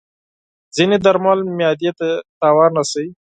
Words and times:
ځینې 0.75 0.97
درمل 1.05 1.39
معده 1.57 1.91
ته 1.99 2.07
زیان 2.39 2.71
رسوي. 2.79 3.11